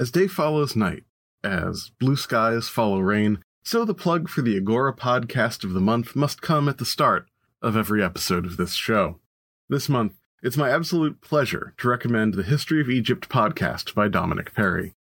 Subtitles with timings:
[0.00, 1.04] As day follows night,
[1.44, 6.16] as blue skies follow rain, so the plug for the Agora podcast of the month
[6.16, 7.28] must come at the start
[7.60, 9.20] of every episode of this show.
[9.68, 14.54] This month, it's my absolute pleasure to recommend the History of Egypt podcast by Dominic
[14.54, 14.94] Perry.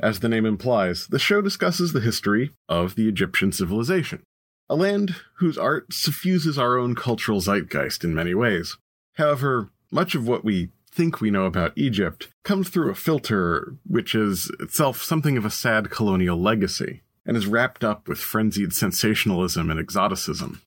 [0.00, 4.22] As the name implies, the show discusses the history of the Egyptian civilization,
[4.70, 8.78] a land whose art suffuses our own cultural zeitgeist in many ways.
[9.16, 10.70] However, much of what we
[11.00, 15.50] think we know about Egypt comes through a filter which is itself something of a
[15.50, 20.60] sad colonial legacy, and is wrapped up with frenzied sensationalism and exoticism.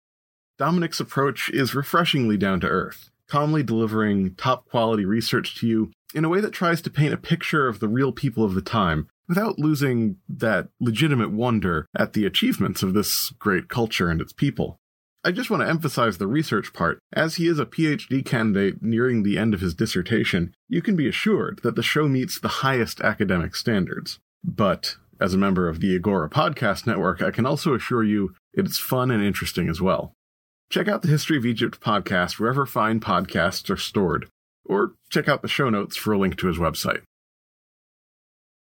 [0.58, 6.26] Dominic's approach is refreshingly down to earth, calmly delivering top quality research to you in
[6.26, 9.08] a way that tries to paint a picture of the real people of the time
[9.28, 14.80] without losing that legitimate wonder at the achievements of this great culture and its people.
[15.26, 17.00] I just want to emphasize the research part.
[17.14, 21.08] As he is a PhD candidate nearing the end of his dissertation, you can be
[21.08, 24.20] assured that the show meets the highest academic standards.
[24.44, 28.78] But as a member of the Agora Podcast Network, I can also assure you it's
[28.78, 30.12] fun and interesting as well.
[30.70, 34.28] Check out the History of Egypt podcast wherever fine podcasts are stored,
[34.66, 37.04] or check out the show notes for a link to his website.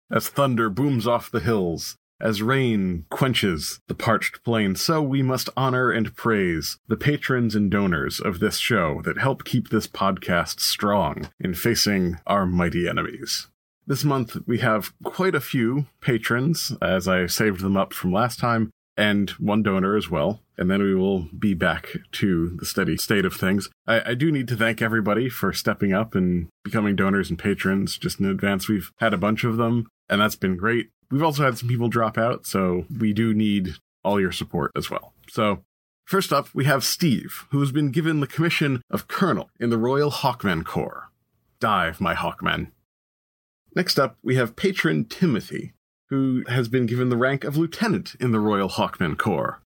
[0.09, 5.49] As thunder booms off the hills, as rain quenches the parched plain, so we must
[5.57, 10.59] honor and praise the patrons and donors of this show that help keep this podcast
[10.59, 13.47] strong in facing our mighty enemies.
[13.85, 18.39] This month we have quite a few patrons, as I saved them up from last
[18.39, 20.39] time, and one donor as well.
[20.57, 23.69] And then we will be back to the steady state of things.
[23.87, 27.97] I, I, do need to thank everybody for stepping up and becoming donors and patrons
[27.97, 28.69] just in advance.
[28.69, 30.91] We've had a bunch of them, and that's been great.
[31.09, 34.89] We've also had some people drop out, so we do need all your support as
[34.89, 35.13] well.
[35.27, 35.63] So,
[36.05, 39.77] first up, we have Steve, who has been given the commission of Colonel in the
[39.77, 41.09] Royal Hawkman Corps.
[41.59, 42.71] Dive, my Hawkmen.
[43.75, 45.73] Next up, we have patron Timothy,
[46.09, 49.63] who has been given the rank of lieutenant in the Royal Hawkman Corps.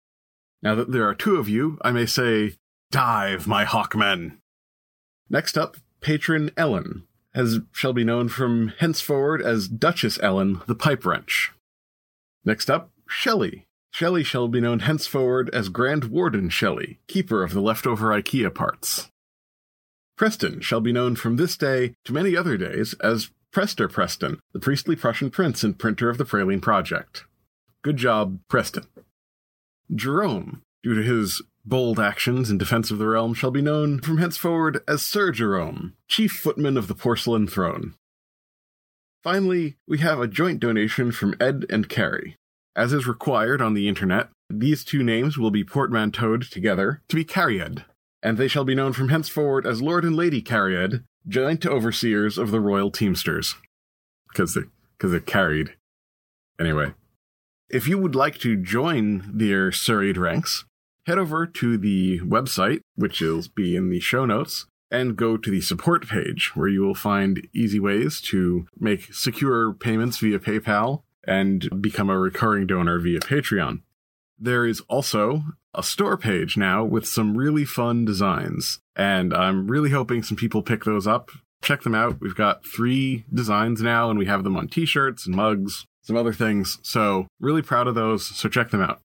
[0.62, 2.56] Now that there are two of you, I may say,
[2.92, 4.40] Dive, my Hawkmen!
[5.30, 11.06] Next up, patron Ellen, as shall be known from henceforward as Duchess Ellen the Pipe
[11.06, 11.52] Wrench.
[12.46, 13.66] Next up, Shelley.
[13.92, 19.10] Shelley shall be known henceforward as Grand Warden Shelley, keeper of the leftover IKEA parts.
[20.18, 24.60] Preston shall be known from this day to many other days as Prester Preston, the
[24.60, 27.26] priestly Prussian prince and printer of the Praline Project.
[27.84, 28.86] Good job, Preston.
[29.94, 34.18] Jerome, due to his bold actions in defense of the realm, shall be known from
[34.18, 37.96] henceforward as Sir Jerome, chief footman of the porcelain throne.
[39.24, 42.36] Finally, we have a joint donation from Ed and Carrie.
[42.76, 47.24] As is required on the internet, these two names will be portmanteaued together to be
[47.24, 47.86] Carried,
[48.22, 52.52] and they shall be known from henceforward as Lord and Lady Carried, joint overseers of
[52.52, 53.56] the Royal Teamsters.
[54.28, 54.62] Because they,
[55.00, 55.76] cause they're carried.
[56.60, 56.94] Anyway,
[57.70, 60.66] if you would like to join their serried ranks,
[61.06, 65.50] head over to the website, which will be in the show notes, and go to
[65.50, 71.02] the support page where you will find easy ways to make secure payments via PayPal
[71.26, 73.82] and become a recurring donor via Patreon.
[74.38, 79.90] There is also a store page now with some really fun designs, and I'm really
[79.90, 81.32] hoping some people pick those up.
[81.64, 82.20] Check them out.
[82.20, 86.18] We've got three designs now, and we have them on t shirts and mugs, some
[86.18, 86.78] other things.
[86.84, 88.26] So, really proud of those.
[88.26, 89.00] So, check them out.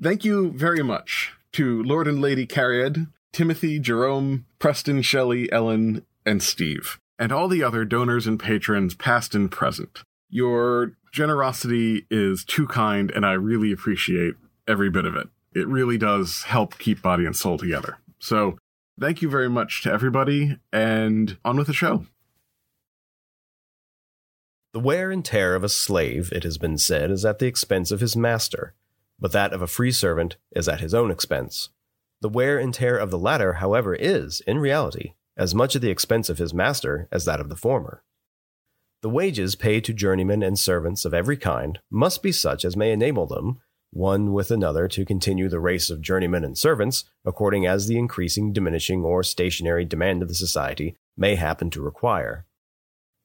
[0.00, 6.42] Thank you very much to Lord and Lady Carried, Timothy, Jerome, Preston, Shelley, Ellen, and
[6.42, 10.02] Steve, and all the other donors and patrons, past and present.
[10.30, 14.34] Your generosity is too kind, and I really appreciate
[14.66, 17.96] every bit of it it really does help keep body and soul together.
[18.18, 18.58] So
[19.00, 22.04] thank you very much to everybody and on with the show.
[24.74, 27.90] The wear and tear of a slave, it has been said, is at the expense
[27.90, 28.74] of his master,
[29.18, 31.70] but that of a free servant is at his own expense.
[32.20, 35.90] The wear and tear of the latter, however, is, in reality, as much at the
[35.90, 38.02] expense of his master as that of the former.
[39.02, 42.90] The wages paid to journeymen and servants of every kind must be such as may
[42.92, 43.60] enable them,
[43.90, 48.52] one with another, to continue the race of journeymen and servants, according as the increasing,
[48.52, 52.46] diminishing, or stationary demand of the society may happen to require.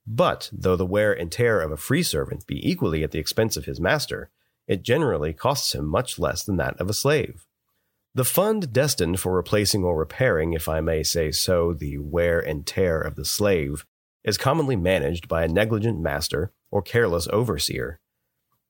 [0.05, 3.55] But, though the wear and tear of a free servant be equally at the expense
[3.55, 4.29] of his master,
[4.71, 7.45] it generally costs him much less than that of a slave.
[8.15, 12.65] The fund destined for replacing or repairing, if I may say so, the wear and
[12.65, 13.85] tear of the slave
[14.23, 17.99] is commonly managed by a negligent master or careless overseer.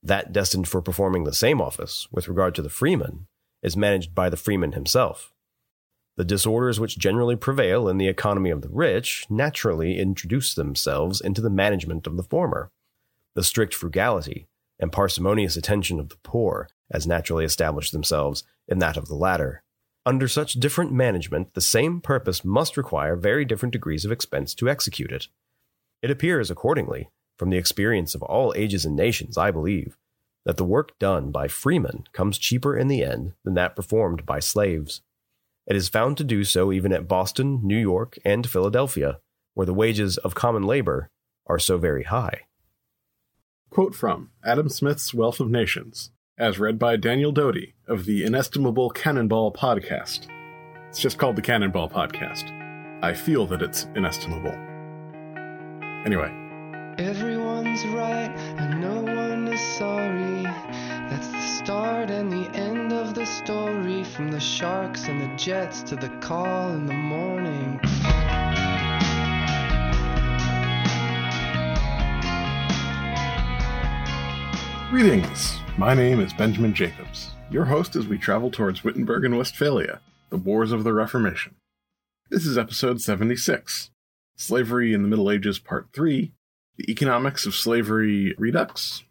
[0.02, 3.28] That destined for performing the same office, with regard to the freeman,
[3.62, 5.32] is managed by the freeman himself.
[6.18, 11.42] The disorders which generally prevail in the economy of the rich naturally introduce themselves into
[11.42, 12.72] the management of the former.
[13.36, 14.48] The strict frugality
[14.82, 19.64] and parsimonious attention of the poor as naturally establish themselves in that of the latter.
[20.06, 24.68] Under such different management, the same purpose must require very different degrees of expense to
[24.68, 25.28] execute it.
[26.02, 29.98] It appears, accordingly, from the experience of all ages and nations, I believe,
[30.44, 34.40] that the work done by freemen comes cheaper in the end than that performed by
[34.40, 35.02] slaves.
[35.68, 39.20] It is found to do so even at Boston, New York, and Philadelphia,
[39.54, 41.12] where the wages of common labor
[41.46, 42.42] are so very high.
[43.72, 48.90] Quote from Adam Smith's Wealth of Nations as read by Daniel Doty of the Inestimable
[48.90, 50.28] Cannonball Podcast.
[50.90, 52.52] It's just called the Cannonball Podcast.
[53.02, 54.52] I feel that it's inestimable.
[56.06, 56.30] Anyway.
[56.98, 60.44] Everyone's right and no one is sorry.
[60.44, 64.04] That's the start and the end of the story.
[64.04, 67.80] From the sharks and the jets to the call in the morning.
[74.92, 75.58] Greetings.
[75.78, 80.36] My name is Benjamin Jacobs, your host as we travel towards Wittenberg and Westphalia, the
[80.36, 81.56] Wars of the Reformation.
[82.30, 83.90] This is episode 76
[84.36, 86.34] Slavery in the Middle Ages, Part 3
[86.76, 89.06] The Economics of Slavery Redux.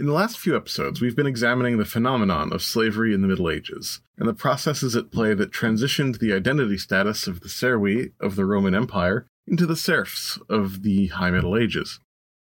[0.00, 3.48] In the last few episodes, we've been examining the phenomenon of slavery in the Middle
[3.48, 8.34] Ages and the processes at play that transitioned the identity status of the servi of
[8.34, 12.00] the Roman Empire into the serfs of the High Middle Ages.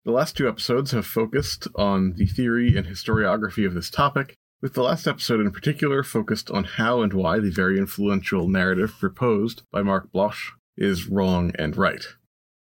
[0.04, 4.72] The last two episodes have focused on the theory and historiography of this topic, with
[4.72, 9.62] the last episode in particular focused on how and why the very influential narrative proposed
[9.70, 12.02] by Marc Bloch is wrong and right.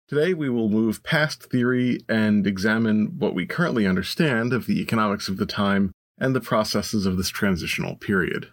[0.09, 5.29] Today we will move past theory and examine what we currently understand of the economics
[5.29, 8.49] of the time and the processes of this transitional period.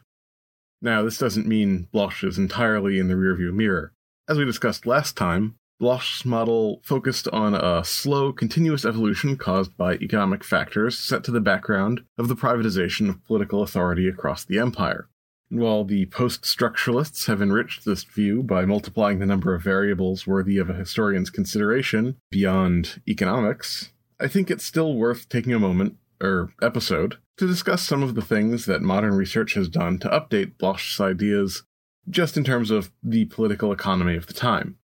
[0.79, 3.93] Now, this doesn't mean Bloch is entirely in the rearview mirror.
[4.27, 9.93] As we discussed last time, Bloch's model focused on a slow, continuous evolution caused by
[9.93, 15.07] economic factors set to the background of the privatization of political authority across the empire.
[15.49, 20.27] And while the post structuralists have enriched this view by multiplying the number of variables
[20.27, 25.95] worthy of a historian's consideration beyond economics, I think it's still worth taking a moment,
[26.21, 30.57] or episode, to discuss some of the things that modern research has done to update
[30.57, 31.63] Bloch's ideas
[32.09, 34.78] just in terms of the political economy of the time.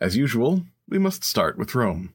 [0.00, 2.14] As usual, we must start with Rome.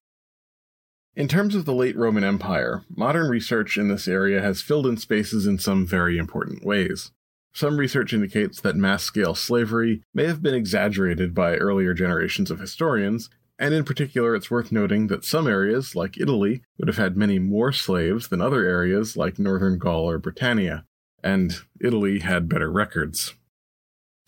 [1.16, 4.98] In terms of the late Roman Empire, modern research in this area has filled in
[4.98, 7.12] spaces in some very important ways.
[7.54, 12.60] Some research indicates that mass scale slavery may have been exaggerated by earlier generations of
[12.60, 17.18] historians, and in particular, it's worth noting that some areas, like Italy, would have had
[17.18, 20.86] many more slaves than other areas like northern Gaul or Britannia,
[21.24, 23.34] and Italy had better records.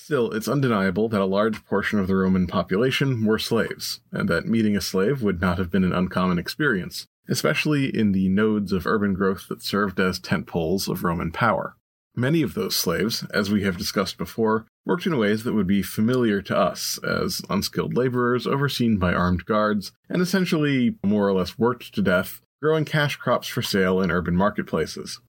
[0.03, 4.47] Still, it's undeniable that a large portion of the Roman population were slaves, and that
[4.47, 8.87] meeting a slave would not have been an uncommon experience, especially in the nodes of
[8.87, 11.77] urban growth that served as tent poles of Roman power.
[12.15, 15.83] Many of those slaves, as we have discussed before, worked in ways that would be
[15.83, 21.59] familiar to us as unskilled laborers overseen by armed guards, and essentially more or less
[21.59, 25.21] worked to death, growing cash crops for sale in urban marketplaces.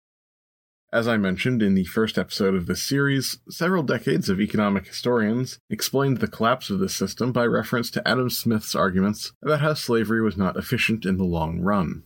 [0.92, 5.58] As I mentioned in the first episode of this series, several decades of economic historians
[5.70, 10.20] explained the collapse of this system by reference to Adam Smith's arguments about how slavery
[10.20, 12.02] was not efficient in the long run.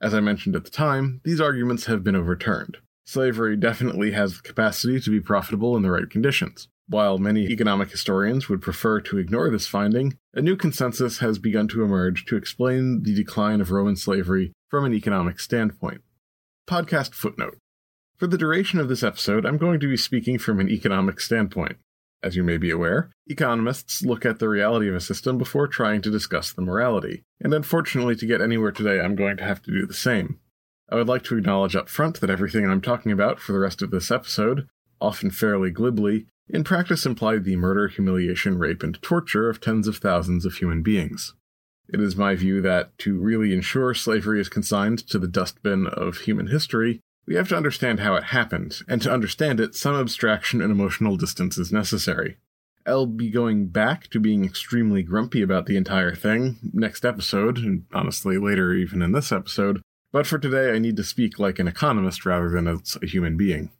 [0.00, 2.76] As I mentioned at the time, these arguments have been overturned.
[3.04, 6.68] Slavery definitely has the capacity to be profitable in the right conditions.
[6.86, 11.66] While many economic historians would prefer to ignore this finding, a new consensus has begun
[11.68, 16.02] to emerge to explain the decline of Roman slavery from an economic standpoint.
[16.68, 17.58] Podcast footnote
[18.18, 21.76] for the duration of this episode, I'm going to be speaking from an economic standpoint.
[22.20, 26.02] As you may be aware, economists look at the reality of a system before trying
[26.02, 29.70] to discuss the morality, and unfortunately, to get anywhere today, I'm going to have to
[29.70, 30.40] do the same.
[30.90, 33.82] I would like to acknowledge up front that everything I'm talking about for the rest
[33.82, 34.66] of this episode,
[35.00, 39.98] often fairly glibly, in practice implied the murder, humiliation, rape, and torture of tens of
[39.98, 41.34] thousands of human beings.
[41.88, 46.18] It is my view that to really ensure slavery is consigned to the dustbin of
[46.18, 50.62] human history, we have to understand how it happened, and to understand it, some abstraction
[50.62, 52.38] and emotional distance is necessary.
[52.86, 57.84] I'll be going back to being extremely grumpy about the entire thing next episode, and
[57.92, 61.68] honestly later even in this episode, but for today I need to speak like an
[61.68, 63.72] economist rather than as a human being.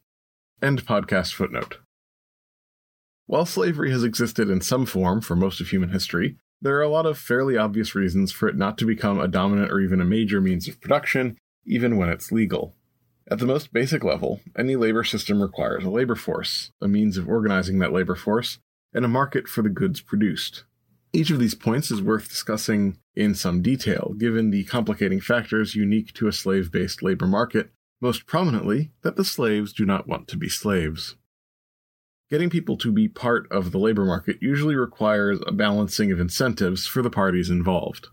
[0.61, 1.79] End podcast footnote.
[3.25, 6.89] While slavery has existed in some form for most of human history, there are a
[6.89, 10.05] lot of fairly obvious reasons for it not to become a dominant or even a
[10.05, 12.75] major means of production, even when it's legal.
[13.31, 17.29] At the most basic level, any labor system requires a labor force, a means of
[17.29, 18.57] organizing that labor force,
[18.91, 20.63] and a market for the goods produced.
[21.13, 26.11] Each of these points is worth discussing in some detail, given the complicating factors unique
[26.13, 27.69] to a slave based labor market,
[28.01, 31.15] most prominently, that the slaves do not want to be slaves.
[32.31, 36.87] Getting people to be part of the labor market usually requires a balancing of incentives
[36.87, 38.07] for the parties involved.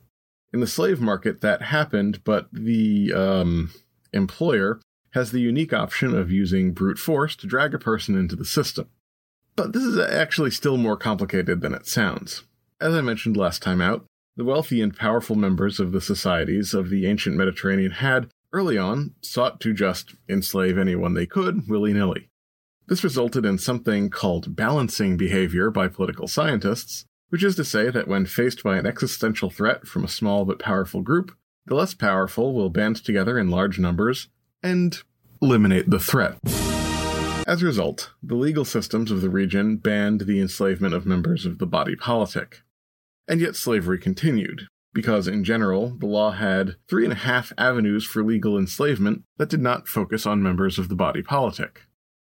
[0.52, 3.70] In the slave market, that happened, but the um,
[4.12, 4.80] employer
[5.16, 8.86] has the unique option of using brute force to drag a person into the system.
[9.56, 12.42] But this is actually still more complicated than it sounds.
[12.82, 14.04] As I mentioned last time out,
[14.36, 19.14] the wealthy and powerful members of the societies of the ancient Mediterranean had, early on,
[19.22, 22.28] sought to just enslave anyone they could willy nilly.
[22.86, 28.06] This resulted in something called balancing behavior by political scientists, which is to say that
[28.06, 32.52] when faced by an existential threat from a small but powerful group, the less powerful
[32.52, 34.28] will band together in large numbers
[34.62, 35.02] and
[35.40, 36.38] eliminate the threat.
[37.46, 41.58] As a result, the legal systems of the region banned the enslavement of members of
[41.58, 42.62] the body politic.
[43.28, 48.04] And yet slavery continued, because in general, the law had three and a half avenues
[48.04, 51.82] for legal enslavement that did not focus on members of the body politic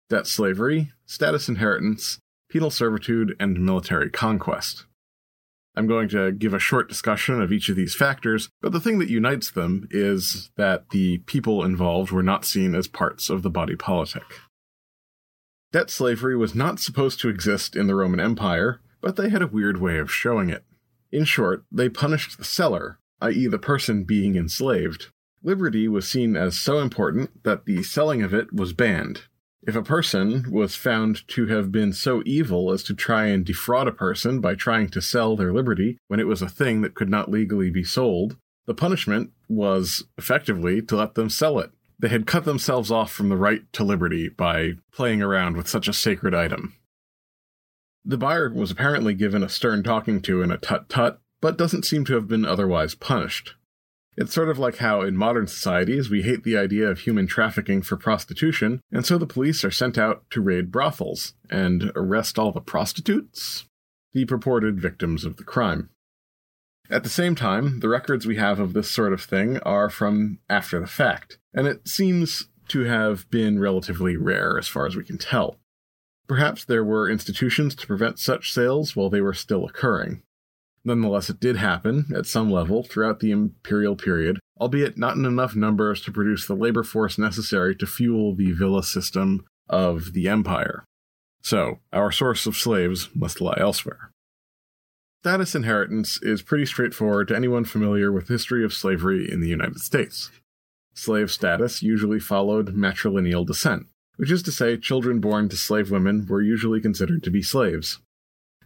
[0.08, 2.18] debt slavery, status inheritance,
[2.48, 4.84] penal servitude, and military conquest.
[5.76, 8.98] I'm going to give a short discussion of each of these factors, but the thing
[8.98, 13.50] that unites them is that the people involved were not seen as parts of the
[13.50, 14.40] body politic.
[15.72, 19.46] Debt slavery was not supposed to exist in the Roman Empire, but they had a
[19.46, 20.64] weird way of showing it.
[21.12, 25.08] In short, they punished the seller, i.e., the person being enslaved.
[25.42, 29.24] Liberty was seen as so important that the selling of it was banned,
[29.66, 33.88] if a person was found to have been so evil as to try and defraud
[33.88, 37.08] a person by trying to sell their liberty when it was a thing that could
[37.08, 41.72] not legally be sold, the punishment was effectively to let them sell it.
[41.98, 45.88] They had cut themselves off from the right to liberty by playing around with such
[45.88, 46.74] a sacred item.
[48.04, 51.84] The buyer was apparently given a stern talking to and a tut tut, but doesn't
[51.84, 53.54] seem to have been otherwise punished.
[54.16, 57.82] It's sort of like how in modern societies we hate the idea of human trafficking
[57.82, 62.50] for prostitution, and so the police are sent out to raid brothels and arrest all
[62.50, 63.66] the prostitutes,
[64.14, 65.90] the purported victims of the crime.
[66.88, 70.38] At the same time, the records we have of this sort of thing are from
[70.48, 75.04] after the fact, and it seems to have been relatively rare as far as we
[75.04, 75.58] can tell.
[76.26, 80.22] Perhaps there were institutions to prevent such sales while they were still occurring.
[80.86, 85.56] Nonetheless, it did happen at some level throughout the imperial period, albeit not in enough
[85.56, 90.84] numbers to produce the labor force necessary to fuel the villa system of the empire.
[91.42, 94.12] So, our source of slaves must lie elsewhere.
[95.24, 99.48] Status inheritance is pretty straightforward to anyone familiar with the history of slavery in the
[99.48, 100.30] United States.
[100.94, 103.86] Slave status usually followed matrilineal descent,
[104.18, 107.98] which is to say, children born to slave women were usually considered to be slaves.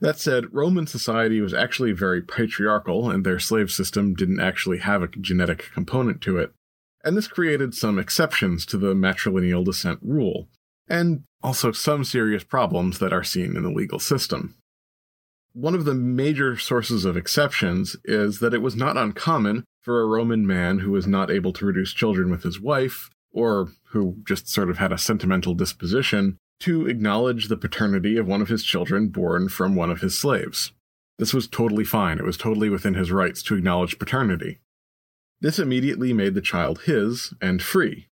[0.01, 5.03] That said, Roman society was actually very patriarchal, and their slave system didn't actually have
[5.03, 6.53] a genetic component to it.
[7.05, 10.49] And this created some exceptions to the matrilineal descent rule,
[10.89, 14.57] and also some serious problems that are seen in the legal system.
[15.53, 20.07] One of the major sources of exceptions is that it was not uncommon for a
[20.07, 24.49] Roman man who was not able to produce children with his wife, or who just
[24.49, 29.09] sort of had a sentimental disposition, to acknowledge the paternity of one of his children
[29.09, 30.73] born from one of his slaves.
[31.19, 32.19] This was totally fine.
[32.19, 34.61] It was totally within his rights to acknowledge paternity.
[35.41, 38.09] This immediately made the child his and free.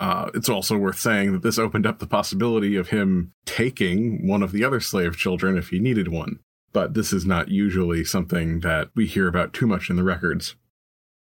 [0.00, 4.42] Uh, it's also worth saying that this opened up the possibility of him taking one
[4.42, 6.38] of the other slave children if he needed one,
[6.72, 10.54] but this is not usually something that we hear about too much in the records.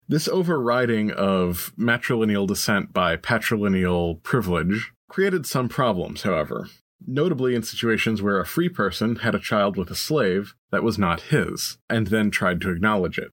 [0.07, 6.67] This overriding of matrilineal descent by patrilineal privilege created some problems, however.
[7.07, 10.97] notably in situations where a free person had a child with a slave that was
[10.97, 13.31] not his, and then tried to acknowledge it.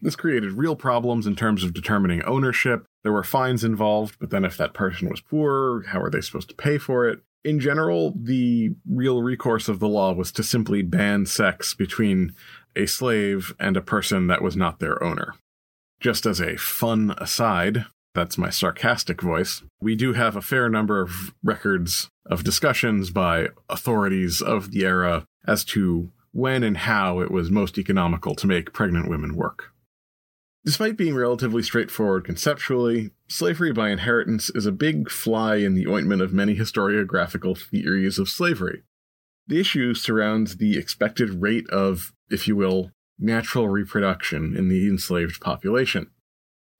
[0.00, 2.84] This created real problems in terms of determining ownership.
[3.02, 6.48] There were fines involved, but then if that person was poor, how are they supposed
[6.48, 7.20] to pay for it?
[7.44, 12.34] In general, the real recourse of the law was to simply ban sex between
[12.74, 15.34] a slave and a person that was not their owner.
[16.00, 21.00] Just as a fun aside, that's my sarcastic voice, we do have a fair number
[21.00, 27.30] of records of discussions by authorities of the era as to when and how it
[27.30, 29.72] was most economical to make pregnant women work.
[30.64, 36.22] Despite being relatively straightforward conceptually, slavery by inheritance is a big fly in the ointment
[36.22, 38.82] of many historiographical theories of slavery.
[39.48, 45.40] The issue surrounds the expected rate of, if you will, natural reproduction in the enslaved
[45.40, 46.10] population.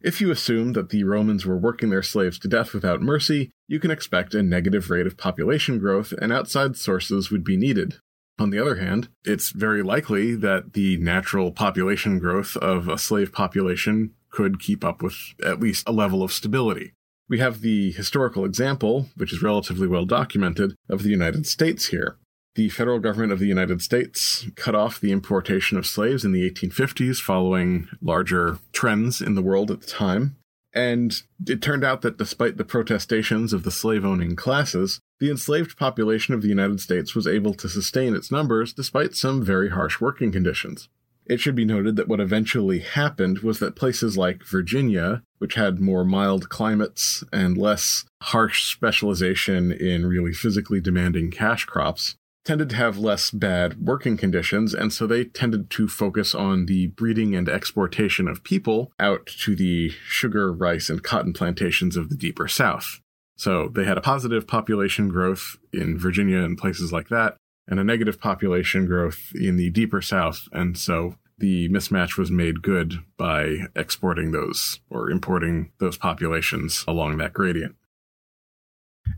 [0.02, 3.78] If you assume that the Romans were working their slaves to death without mercy, you
[3.78, 7.98] can expect a negative rate of population growth and outside sources would be needed,
[8.38, 13.32] on the other hand, it's very likely that the natural population growth of a slave
[13.32, 16.92] population could keep up with at least a level of stability.
[17.28, 22.16] We have the historical example, which is relatively well documented, of the United States here.
[22.54, 26.50] The federal government of the United States cut off the importation of slaves in the
[26.50, 30.36] 1850s following larger trends in the world at the time.
[30.74, 35.78] And it turned out that despite the protestations of the slave owning classes, the enslaved
[35.78, 40.00] population of the United States was able to sustain its numbers despite some very harsh
[40.00, 40.88] working conditions.
[41.24, 45.80] It should be noted that what eventually happened was that places like Virginia, which had
[45.80, 52.76] more mild climates and less harsh specialization in really physically demanding cash crops, tended to
[52.76, 57.48] have less bad working conditions, and so they tended to focus on the breeding and
[57.48, 63.00] exportation of people out to the sugar, rice, and cotton plantations of the deeper South.
[63.36, 67.36] So they had a positive population growth in Virginia and places like that,
[67.68, 70.48] and a negative population growth in the deeper South.
[70.52, 77.16] And so the mismatch was made good by exporting those or importing those populations along
[77.18, 77.76] that gradient.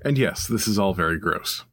[0.05, 1.65] And yes, this is all very gross.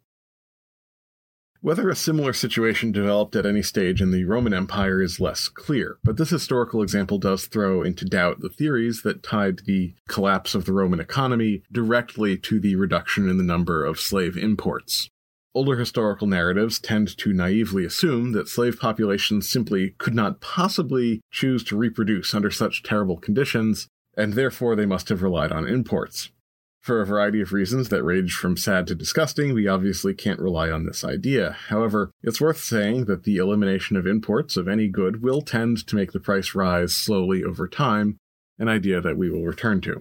[1.63, 5.99] Whether a similar situation developed at any stage in the Roman Empire is less clear,
[6.03, 10.65] but this historical example does throw into doubt the theories that tied the collapse of
[10.65, 15.07] the Roman economy directly to the reduction in the number of slave imports.
[15.53, 21.63] Older historical narratives tend to naively assume that slave populations simply could not possibly choose
[21.65, 26.31] to reproduce under such terrible conditions, and therefore they must have relied on imports.
[26.81, 30.71] For a variety of reasons that range from sad to disgusting, we obviously can't rely
[30.71, 31.55] on this idea.
[31.67, 35.95] However, it's worth saying that the elimination of imports of any good will tend to
[35.95, 38.17] make the price rise slowly over time,
[38.57, 39.99] an idea that we will return to.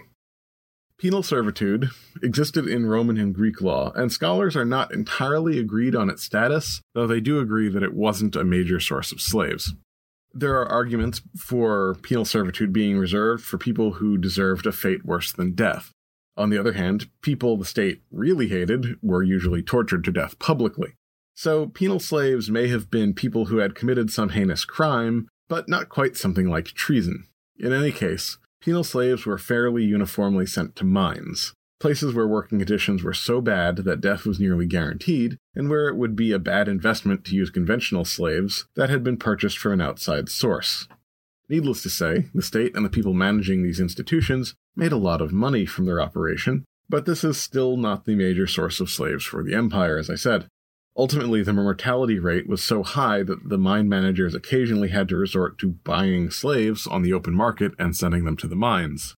[0.97, 1.91] Penal servitude
[2.23, 6.81] existed in Roman and Greek law, and scholars are not entirely agreed on its status,
[6.95, 9.75] though they do agree that it wasn't a major source of slaves.
[10.33, 15.31] There are arguments for penal servitude being reserved for people who deserved a fate worse
[15.33, 15.93] than death.
[16.37, 20.95] On the other hand, people the state really hated were usually tortured to death publicly.
[21.35, 25.89] So penal slaves may have been people who had committed some heinous crime, but not
[25.89, 27.27] quite something like treason.
[27.59, 33.03] In any case, penal slaves were fairly uniformly sent to mines, places where working conditions
[33.03, 36.69] were so bad that death was nearly guaranteed, and where it would be a bad
[36.69, 40.87] investment to use conventional slaves that had been purchased from an outside source.
[41.51, 45.33] Needless to say, the state and the people managing these institutions made a lot of
[45.33, 49.43] money from their operation, but this is still not the major source of slaves for
[49.43, 50.47] the empire, as I said.
[50.97, 55.59] Ultimately, the mortality rate was so high that the mine managers occasionally had to resort
[55.59, 59.17] to buying slaves on the open market and sending them to the mines.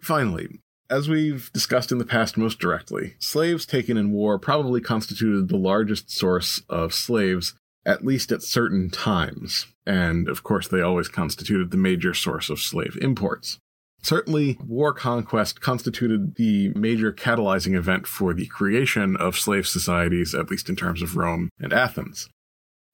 [0.00, 5.48] Finally, as we've discussed in the past most directly, slaves taken in war probably constituted
[5.48, 11.08] the largest source of slaves at least at certain times, and of course they always
[11.08, 13.58] constituted the major source of slave imports.
[14.02, 20.50] Certainly, war conquest constituted the major catalyzing event for the creation of slave societies, at
[20.50, 22.28] least in terms of Rome and Athens.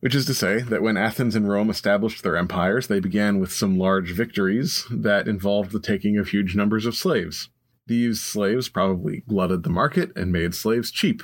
[0.01, 3.53] Which is to say that when Athens and Rome established their empires, they began with
[3.53, 7.49] some large victories that involved the taking of huge numbers of slaves.
[7.87, 11.23] These slaves probably glutted the market and made slaves cheap,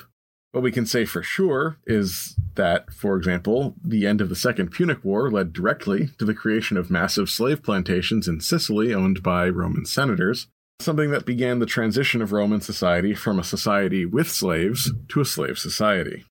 [0.52, 4.70] what we can say for sure is that, for example, the end of the Second
[4.70, 9.48] Punic War led directly to the creation of massive slave plantations in Sicily owned by
[9.48, 14.92] Roman senators, something that began the transition of Roman society from a society with slaves
[15.08, 16.26] to a slave society.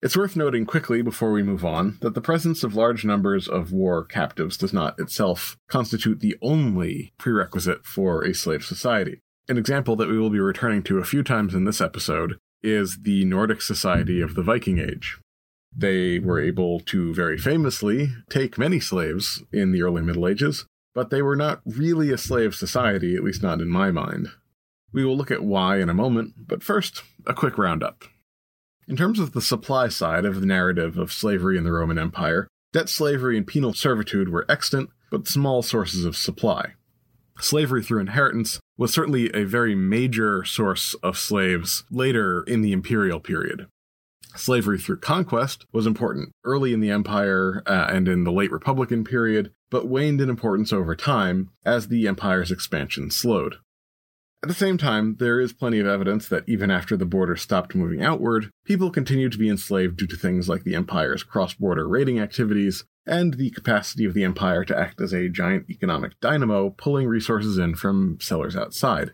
[0.00, 3.70] It's worth noting quickly before we move on that the presence of large numbers of
[3.70, 9.20] war captives does not itself constitute the only prerequisite for a slave society.
[9.48, 12.98] An example that we will be returning to a few times in this episode is
[13.02, 15.18] the Nordic society of the Viking Age.
[15.74, 21.10] They were able to very famously take many slaves in the early Middle Ages, but
[21.10, 24.28] they were not really a slave society, at least not in my mind.
[24.92, 28.04] We will look at why in a moment, but first, a quick roundup.
[28.86, 32.48] In terms of the supply side of the narrative of slavery in the Roman Empire,
[32.72, 36.74] debt slavery and penal servitude were extant, but small sources of supply.
[37.42, 43.18] Slavery through inheritance was certainly a very major source of slaves later in the imperial
[43.18, 43.66] period.
[44.36, 49.02] Slavery through conquest was important early in the empire uh, and in the late Republican
[49.02, 53.56] period, but waned in importance over time as the empire's expansion slowed.
[54.44, 57.74] At the same time, there is plenty of evidence that even after the border stopped
[57.74, 61.88] moving outward, people continued to be enslaved due to things like the empire's cross border
[61.88, 66.70] raiding activities and the capacity of the empire to act as a giant economic dynamo,
[66.70, 69.10] pulling resources in from sellers outside.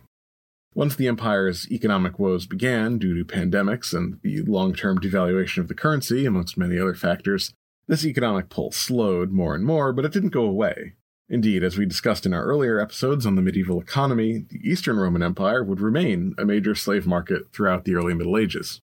[0.74, 5.68] Once the empire's economic woes began due to pandemics and the long term devaluation of
[5.68, 7.52] the currency, amongst many other factors,
[7.88, 10.92] this economic pull slowed more and more, but it didn't go away.
[11.30, 15.22] Indeed, as we discussed in our earlier episodes on the medieval economy, the Eastern Roman
[15.22, 18.80] Empire would remain a major slave market throughout the early Middle Ages.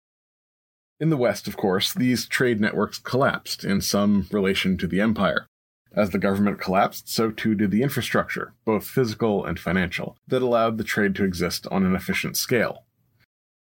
[0.97, 5.45] In the West, of course, these trade networks collapsed in some relation to the empire.
[5.93, 10.77] As the government collapsed, so too did the infrastructure, both physical and financial, that allowed
[10.77, 12.85] the trade to exist on an efficient scale.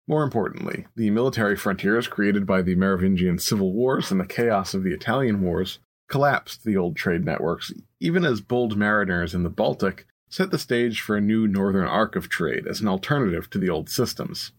[0.06, 4.84] More importantly, the military frontiers created by the Merovingian civil wars and the chaos of
[4.84, 10.06] the Italian wars collapsed the old trade networks, even as bold mariners in the Baltic
[10.28, 13.70] set the stage for a new northern arc of trade as an alternative to the
[13.70, 14.52] old systems.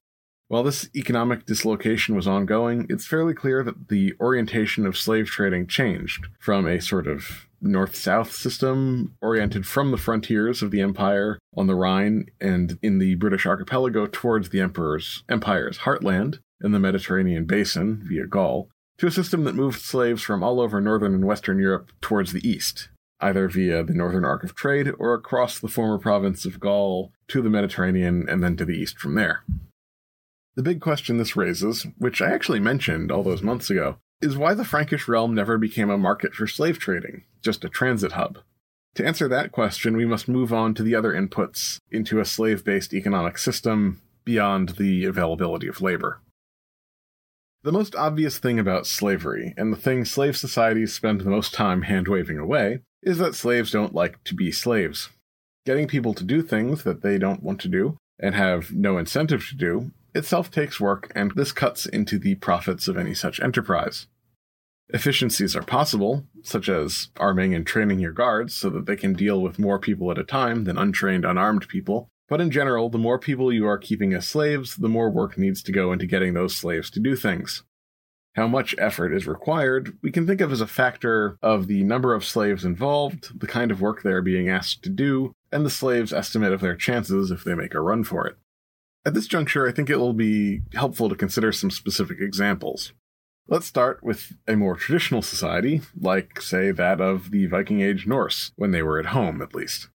[0.48, 5.66] While this economic dislocation was ongoing, it's fairly clear that the orientation of slave trading
[5.66, 11.40] changed from a sort of north south system oriented from the frontiers of the empire
[11.58, 16.80] on the Rhine and in the British archipelago towards the emperor's empire's heartland in the
[16.80, 21.26] Mediterranean basin via Gaul to a system that moved slaves from all over northern and
[21.26, 25.68] western Europe towards the east, either via the northern arc of trade or across the
[25.68, 29.44] former province of Gaul to the Mediterranean and then to the east from there.
[30.56, 34.54] The big question this raises, which I actually mentioned all those months ago, is why
[34.54, 38.40] the Frankish realm never became a market for slave trading, just a transit hub.
[38.96, 42.64] To answer that question, we must move on to the other inputs into a slave
[42.64, 46.22] based economic system beyond the availability of labor.
[47.64, 51.82] The most obvious thing about slavery, and the thing slave societies spend the most time
[51.82, 55.10] hand waving away, is that slaves don't like to be slaves.
[55.66, 59.46] Getting people to do things that they don't want to do and have no incentive
[59.50, 64.08] to do itself takes work, and this cuts into the profits of any such enterprise.
[64.90, 69.42] Efficiencies are possible, such as arming and training your guards so that they can deal
[69.42, 72.08] with more people at a time than untrained, unarmed people.
[72.28, 75.62] But in general, the more people you are keeping as slaves, the more work needs
[75.64, 77.64] to go into getting those slaves to do things.
[78.36, 82.14] How much effort is required, we can think of as a factor of the number
[82.14, 85.70] of slaves involved, the kind of work they are being asked to do, and the
[85.70, 88.36] slave's estimate of their chances if they make a run for it.
[89.06, 92.94] At this juncture, I think it will be helpful to consider some specific examples.
[93.48, 98.52] Let's start with a more traditional society, like, say, that of the Viking Age Norse,
[98.56, 99.90] when they were at home, at least.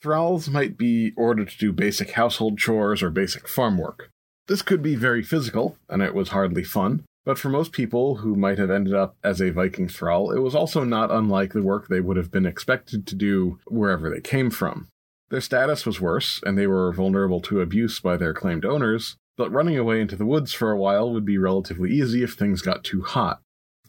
[0.00, 4.10] Thralls might be ordered to do basic household chores or basic farm work.
[4.46, 8.36] This could be very physical, and it was hardly fun, but for most people who
[8.36, 11.88] might have ended up as a Viking thrall, it was also not unlike the work
[11.88, 14.86] they would have been expected to do wherever they came from.
[15.30, 19.52] Their status was worse, and they were vulnerable to abuse by their claimed owners, but
[19.52, 22.82] running away into the woods for a while would be relatively easy if things got
[22.82, 23.40] too hot.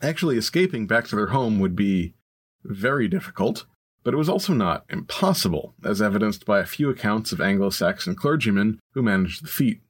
[0.01, 2.13] Actually, escaping back to their home would be
[2.63, 3.65] very difficult,
[4.03, 8.15] but it was also not impossible, as evidenced by a few accounts of Anglo Saxon
[8.15, 9.81] clergymen who managed the feat.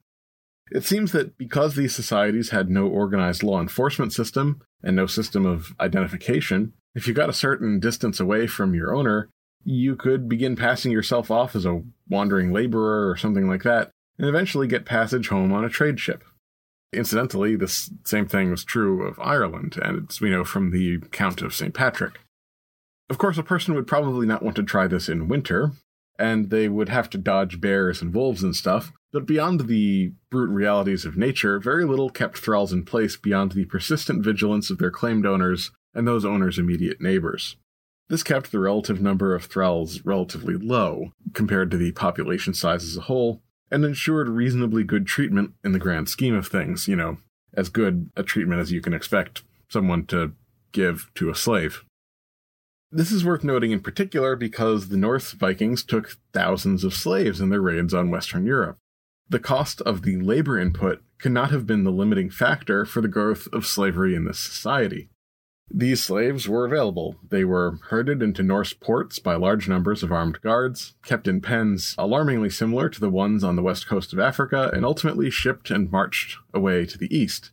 [0.70, 5.44] It seems that because these societies had no organized law enforcement system and no system
[5.44, 9.28] of identification, if you got a certain distance away from your owner,
[9.64, 14.28] you could begin passing yourself off as a wandering laborer or something like that, and
[14.28, 16.24] eventually get passage home on a trade ship.
[16.92, 21.40] Incidentally, this same thing was true of Ireland, and it's we know from the Count
[21.40, 21.72] of St.
[21.72, 22.18] Patrick.
[23.08, 25.72] Of course, a person would probably not want to try this in winter,
[26.18, 30.50] and they would have to dodge bears and wolves and stuff, but beyond the brute
[30.50, 34.90] realities of nature, very little kept thralls in place beyond the persistent vigilance of their
[34.90, 37.56] claimed owners and those owners' immediate neighbors.
[38.10, 42.96] This kept the relative number of thralls relatively low compared to the population size as
[42.96, 47.18] a whole, and ensured reasonably good treatment in the grand scheme of things, you know,
[47.54, 50.32] as good a treatment as you can expect someone to
[50.72, 51.84] give to a slave.
[52.90, 57.50] This is worth noting in particular because the Norse Vikings took thousands of slaves in
[57.50, 58.76] their raids on Western Europe.
[59.30, 63.46] the cost of the labor input cannot have been the limiting factor for the growth
[63.52, 65.08] of slavery in this society.
[65.72, 67.16] These slaves were available.
[67.28, 71.94] They were herded into Norse ports by large numbers of armed guards, kept in pens
[71.96, 75.90] alarmingly similar to the ones on the west coast of Africa, and ultimately shipped and
[75.92, 77.52] marched away to the east.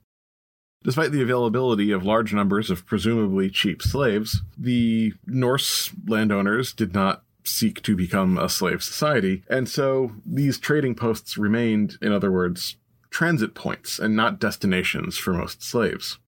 [0.84, 7.23] Despite the availability of large numbers of presumably cheap slaves, the Norse landowners did not
[7.43, 12.77] seek to become a slave society, and so these trading posts remained, in other words,
[13.10, 16.19] transit points and not destinations for most slaves.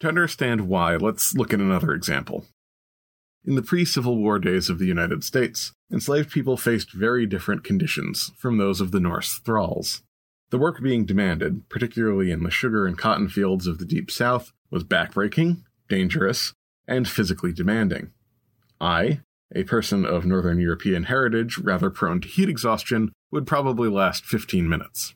[0.00, 2.46] To understand why, let's look at another example.
[3.44, 7.64] In the pre Civil War days of the United States, enslaved people faced very different
[7.64, 10.02] conditions from those of the Norse thralls.
[10.50, 14.52] The work being demanded, particularly in the sugar and cotton fields of the Deep South,
[14.70, 16.52] was backbreaking, dangerous,
[16.86, 18.10] and physically demanding.
[18.80, 19.20] I,
[19.54, 24.68] a person of Northern European heritage rather prone to heat exhaustion, would probably last 15
[24.68, 25.14] minutes.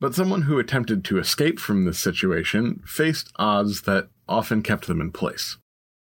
[0.00, 5.00] But someone who attempted to escape from this situation faced odds that often kept them
[5.00, 5.58] in place.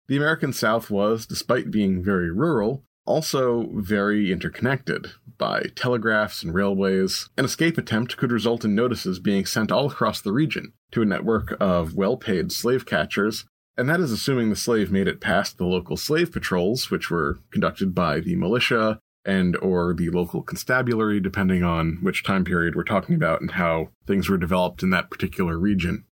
[0.06, 7.28] The American South was, despite being very rural, also very interconnected by telegraphs and railways.
[7.36, 11.06] An escape attempt could result in notices being sent all across the region to a
[11.06, 15.58] network of well paid slave catchers, and that is assuming the slave made it past
[15.58, 21.20] the local slave patrols, which were conducted by the militia and or the local constabulary
[21.20, 25.10] depending on which time period we're talking about and how things were developed in that
[25.10, 26.04] particular region.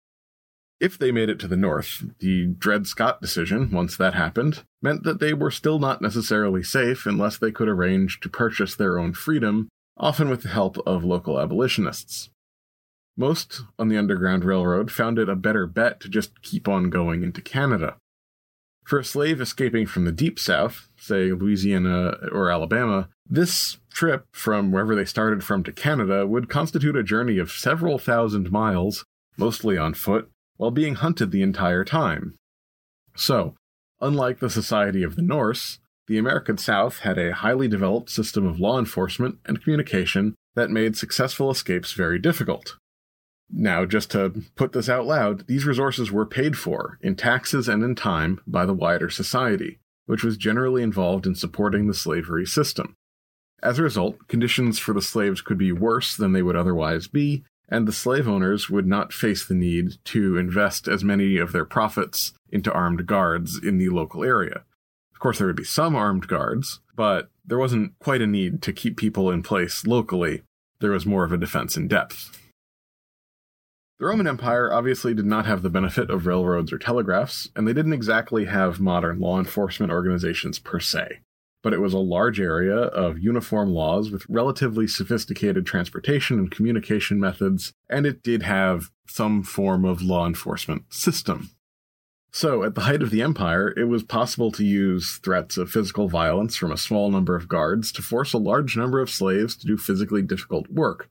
[0.79, 5.03] If they made it to the north, the Dred Scott decision, once that happened, meant
[5.03, 9.13] that they were still not necessarily safe unless they could arrange to purchase their own
[9.13, 9.67] freedom,
[9.97, 12.29] often with the help of local abolitionists.
[13.17, 17.23] Most on the Underground Railroad found it a better bet to just keep on going
[17.23, 17.97] into Canada.
[18.89, 24.71] For a slave escaping from the deep south, say Louisiana or Alabama, this trip from
[24.71, 29.05] wherever they started from to Canada would constitute a journey of several thousand miles,
[29.37, 32.33] mostly on foot, while being hunted the entire time.
[33.15, 33.53] So,
[34.01, 38.59] unlike the Society of the Norse, the American South had a highly developed system of
[38.59, 42.75] law enforcement and communication that made successful escapes very difficult.
[43.51, 47.83] Now, just to put this out loud, these resources were paid for in taxes and
[47.83, 52.95] in time by the wider society, which was generally involved in supporting the slavery system.
[53.61, 57.43] As a result, conditions for the slaves could be worse than they would otherwise be,
[57.67, 61.65] and the slave owners would not face the need to invest as many of their
[61.65, 64.63] profits into armed guards in the local area.
[65.13, 68.73] Of course, there would be some armed guards, but there wasn't quite a need to
[68.73, 70.43] keep people in place locally.
[70.79, 72.31] There was more of a defense in depth.
[73.99, 77.73] The Roman Empire obviously did not have the benefit of railroads or telegraphs, and they
[77.73, 81.19] didn't exactly have modern law enforcement organizations per se.
[81.61, 87.19] But it was a large area of uniform laws with relatively sophisticated transportation and communication
[87.19, 91.49] methods, and it did have some form of law enforcement system.
[92.31, 96.07] So, at the height of the empire, it was possible to use threats of physical
[96.07, 99.67] violence from a small number of guards to force a large number of slaves to
[99.67, 101.09] do physically difficult work,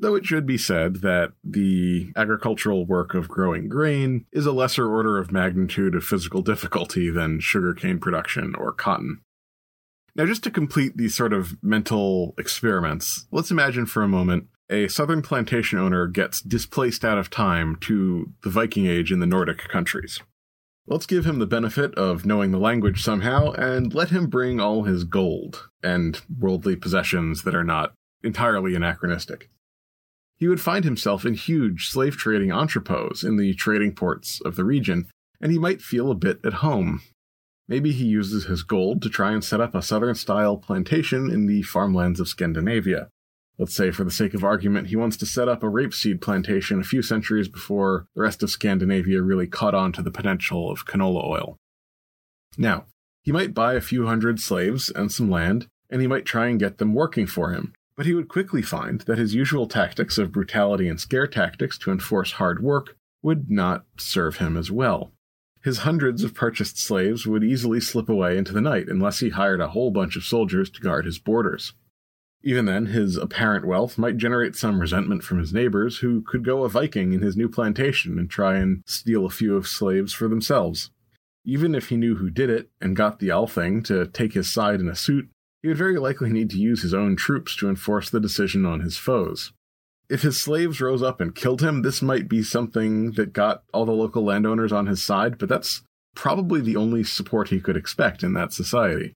[0.00, 4.88] Though it should be said that the agricultural work of growing grain is a lesser
[4.88, 9.22] order of magnitude of physical difficulty than sugarcane production or cotton.
[10.14, 14.86] Now, just to complete these sort of mental experiments, let's imagine for a moment a
[14.86, 19.58] southern plantation owner gets displaced out of time to the Viking Age in the Nordic
[19.68, 20.20] countries.
[20.86, 24.84] Let's give him the benefit of knowing the language somehow and let him bring all
[24.84, 29.50] his gold and worldly possessions that are not entirely anachronistic
[30.38, 34.64] he would find himself in huge slave trading entrepôts in the trading ports of the
[34.64, 35.06] region,
[35.40, 37.02] and he might feel a bit at home.
[37.66, 41.46] Maybe he uses his gold to try and set up a southern style plantation in
[41.46, 43.08] the farmlands of Scandinavia.
[43.58, 46.80] Let's say, for the sake of argument, he wants to set up a rapeseed plantation
[46.80, 50.86] a few centuries before the rest of Scandinavia really caught on to the potential of
[50.86, 51.56] canola oil.
[52.56, 52.86] Now,
[53.22, 56.60] he might buy a few hundred slaves and some land, and he might try and
[56.60, 60.30] get them working for him, but he would quickly find that his usual tactics of
[60.30, 65.10] brutality and scare tactics to enforce hard work would not serve him as well.
[65.64, 69.60] His hundreds of purchased slaves would easily slip away into the night unless he hired
[69.60, 71.74] a whole bunch of soldiers to guard his borders.
[72.44, 76.62] Even then, his apparent wealth might generate some resentment from his neighbors who could go
[76.62, 80.28] a Viking in his new plantation and try and steal a few of slaves for
[80.28, 80.92] themselves.
[81.44, 84.78] Even if he knew who did it and got the Althing to take his side
[84.78, 85.28] in a suit,
[85.62, 88.80] he would very likely need to use his own troops to enforce the decision on
[88.80, 89.52] his foes.
[90.08, 93.84] If his slaves rose up and killed him, this might be something that got all
[93.84, 95.82] the local landowners on his side, but that's
[96.14, 99.12] probably the only support he could expect in that society.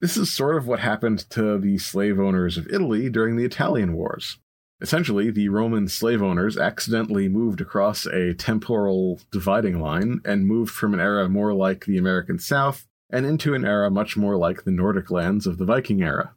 [0.00, 3.94] This is sort of what happened to the slave owners of Italy during the Italian
[3.94, 4.38] Wars.
[4.80, 10.94] Essentially, the Roman slave owners accidentally moved across a temporal dividing line and moved from
[10.94, 14.72] an era more like the American South and into an era much more like the
[14.72, 16.34] Nordic lands of the Viking era.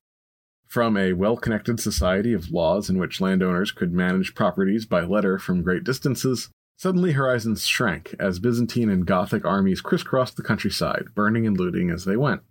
[0.67, 5.39] From a well connected society of laws in which landowners could manage properties by letter
[5.39, 11.47] from great distances, suddenly horizons shrank as Byzantine and Gothic armies crisscrossed the countryside, burning
[11.47, 12.41] and looting as they went.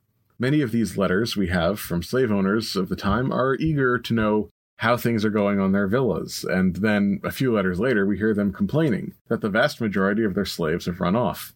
[0.41, 4.13] Many of these letters we have from slave owners of the time are eager to
[4.13, 8.19] know how things are going on their villas, and then a few letters later we
[8.19, 11.55] hear them complaining that the vast majority of their slaves have run off.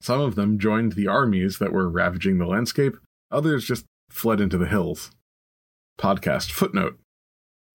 [0.00, 2.96] Some of them joined the armies that were ravaging the landscape,
[3.30, 5.10] others just fled into the hills.
[5.98, 6.98] Podcast footnote.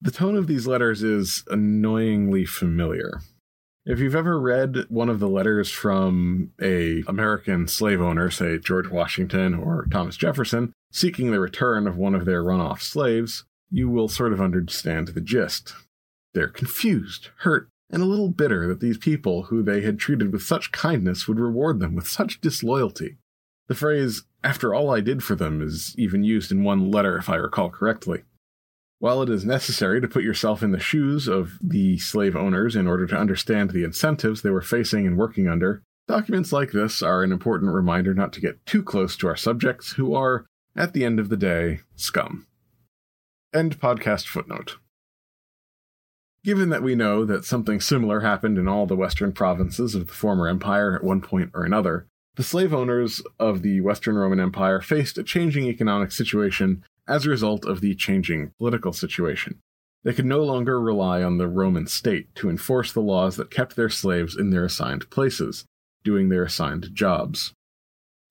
[0.01, 3.21] The tone of these letters is annoyingly familiar.
[3.85, 8.89] If you've ever read one of the letters from a American slave owner, say George
[8.89, 14.07] Washington or Thomas Jefferson, seeking the return of one of their runoff slaves, you will
[14.07, 15.73] sort of understand the gist.
[16.33, 20.41] They're confused, hurt, and a little bitter that these people who they had treated with
[20.41, 23.17] such kindness would reward them with such disloyalty.
[23.67, 27.29] The phrase, after all I did for them, is even used in one letter, if
[27.29, 28.23] I recall correctly.
[28.99, 32.87] While it is necessary to put yourself in the shoes of the slave owners in
[32.87, 37.23] order to understand the incentives they were facing and working under, documents like this are
[37.23, 41.03] an important reminder not to get too close to our subjects, who are, at the
[41.03, 42.47] end of the day, scum.
[43.53, 44.77] End podcast footnote.
[46.43, 50.13] Given that we know that something similar happened in all the western provinces of the
[50.13, 54.81] former empire at one point or another, the slave owners of the Western Roman Empire
[54.81, 59.59] faced a changing economic situation as a result of the changing political situation.
[60.03, 63.75] They could no longer rely on the Roman state to enforce the laws that kept
[63.75, 65.65] their slaves in their assigned places,
[66.03, 67.53] doing their assigned jobs.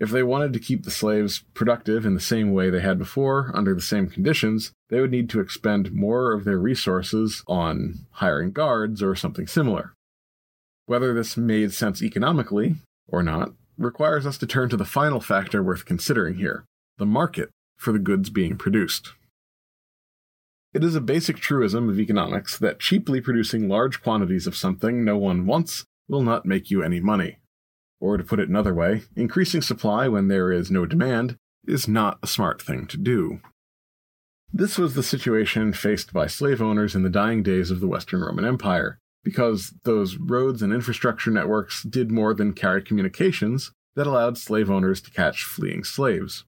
[0.01, 3.53] If they wanted to keep the slaves productive in the same way they had before,
[3.55, 8.51] under the same conditions, they would need to expend more of their resources on hiring
[8.51, 9.93] guards or something similar.
[10.87, 12.77] Whether this made sense economically
[13.09, 16.65] or not requires us to turn to the final factor worth considering here
[16.97, 19.13] the market for the goods being produced.
[20.73, 25.19] It is a basic truism of economics that cheaply producing large quantities of something no
[25.19, 27.39] one wants will not make you any money.
[28.01, 31.37] Or to put it another way, increasing supply when there is no demand
[31.67, 33.41] is not a smart thing to do.
[34.53, 38.23] This was the situation faced by slave owners in the dying days of the Western
[38.23, 44.39] Roman Empire, because those roads and infrastructure networks did more than carry communications that allowed
[44.39, 46.45] slave owners to catch fleeing slaves.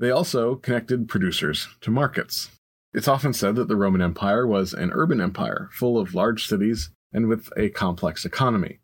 [0.00, 2.50] They also connected producers to markets.
[2.94, 6.90] It's often said that the Roman Empire was an urban empire, full of large cities
[7.12, 8.80] and with a complex economy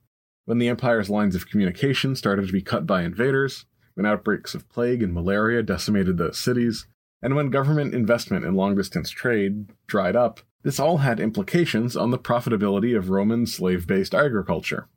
[0.49, 4.67] when the empire's lines of communication started to be cut by invaders, when outbreaks of
[4.71, 6.87] plague and malaria decimated the cities,
[7.21, 12.13] and when government investment in long distance trade dried up, this all had implications on
[12.13, 14.89] the profitability of Roman slave based agriculture.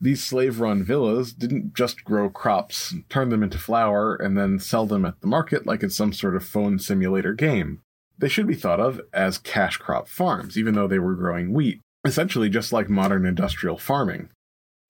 [0.00, 4.86] These slave run villas didn't just grow crops, turn them into flour, and then sell
[4.86, 7.82] them at the market like it's some sort of phone simulator game.
[8.16, 11.82] They should be thought of as cash crop farms, even though they were growing wheat,
[12.06, 14.30] essentially just like modern industrial farming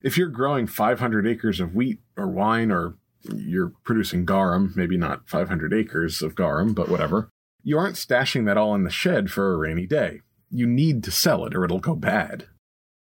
[0.05, 2.95] if you're growing 500 acres of wheat or wine or
[3.33, 7.27] you're producing garum, maybe not 500 acres of garum, but whatever,
[7.63, 10.21] you aren't stashing that all in the shed for a rainy day.
[10.51, 12.45] You need to sell it or it'll go bad.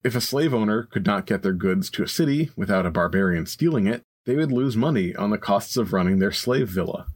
[0.04, 3.46] If a slave owner could not get their goods to a city without a barbarian
[3.46, 7.06] stealing it, they would lose money on the costs of running their slave villa.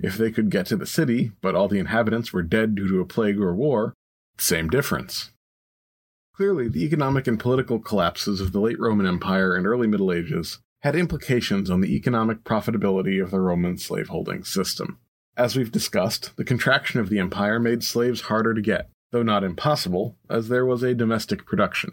[0.00, 3.00] If they could get to the city, but all the inhabitants were dead due to
[3.00, 3.94] a plague or war,
[4.38, 5.30] same difference.
[6.40, 10.58] Clearly, the economic and political collapses of the late Roman Empire and early Middle Ages
[10.80, 15.00] had implications on the economic profitability of the Roman slaveholding system.
[15.36, 19.44] As we've discussed, the contraction of the empire made slaves harder to get, though not
[19.44, 21.92] impossible, as there was a domestic production.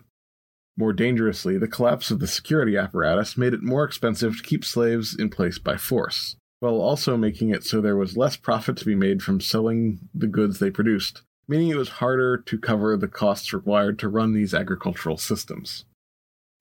[0.78, 5.14] More dangerously, the collapse of the security apparatus made it more expensive to keep slaves
[5.14, 8.96] in place by force, while also making it so there was less profit to be
[8.96, 13.54] made from selling the goods they produced, meaning it was harder to cover the costs
[13.54, 15.86] required to run these agricultural systems.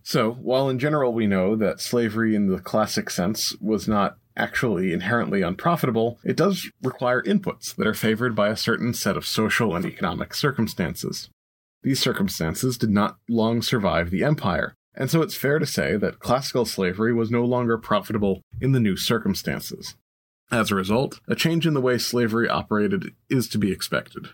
[0.03, 4.93] So, while in general we know that slavery in the classic sense was not actually
[4.93, 9.75] inherently unprofitable, it does require inputs that are favored by a certain set of social
[9.75, 11.29] and economic circumstances.
[11.83, 16.21] These circumstances did not long survive the empire, and so it's fair to say that
[16.21, 19.95] classical slavery was no longer profitable in the new circumstances.
[20.51, 24.29] As a result, a change in the way slavery operated is to be expected.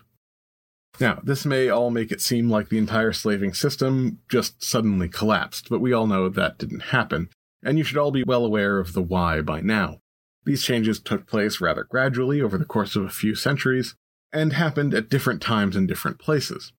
[0.99, 5.69] Now, this may all make it seem like the entire slaving system just suddenly collapsed,
[5.69, 7.29] but we all know that didn't happen,
[7.63, 9.99] and you should all be well aware of the why by now.
[10.45, 13.95] These changes took place rather gradually over the course of a few centuries,
[14.31, 16.73] and happened at different times in different places.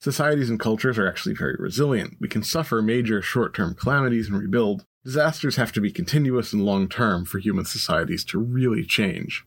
[0.00, 2.16] Societies and cultures are actually very resilient.
[2.20, 4.84] We can suffer major short term calamities and rebuild.
[5.04, 9.44] Disasters have to be continuous and long term for human societies to really change.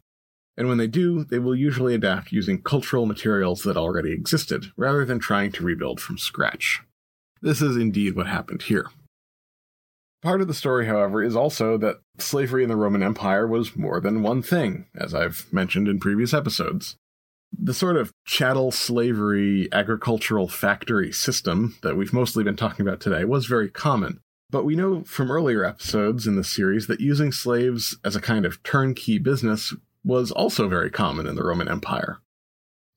[0.58, 5.06] And when they do, they will usually adapt using cultural materials that already existed, rather
[5.06, 6.82] than trying to rebuild from scratch.
[7.42, 8.88] This is indeed what happened here.
[10.22, 14.00] Part of the story, however, is also that slavery in the Roman Empire was more
[14.00, 16.96] than one thing, as I've mentioned in previous episodes.
[17.58, 23.26] The sort of chattel slavery agricultural factory system that we've mostly been talking about today
[23.26, 24.20] was very common.
[24.52, 28.46] But we know from earlier episodes in the series that using slaves as a kind
[28.46, 29.74] of turnkey business
[30.04, 32.20] was also very common in the Roman Empire.